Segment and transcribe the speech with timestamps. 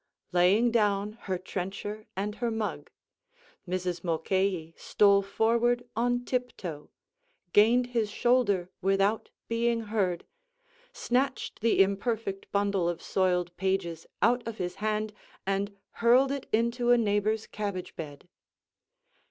[0.31, 2.89] Laying down her trencher and her mug,
[3.69, 4.03] Mrs.
[4.03, 6.89] Mulcahy stole forward on tiptoe,
[7.53, 10.25] gained his shoulder without being heard,
[10.91, 15.13] snatched the imperfect bundle of soiled pages out of his hand,
[15.45, 18.27] and hurled it into a neighbor's cabbage bed.